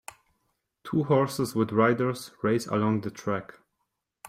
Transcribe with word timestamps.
two 0.83 1.03
horses 1.03 1.53
with 1.53 1.71
riders, 1.71 2.31
race 2.41 2.65
along 2.65 3.01
the 3.01 3.11
track. 3.11 3.59